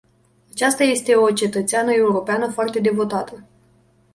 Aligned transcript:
Aceasta 0.51 0.83
este 0.83 1.13
o 1.15 1.31
cetățeană 1.31 1.91
europeană 1.93 2.49
foarte 2.51 2.79
devotată. 2.79 3.43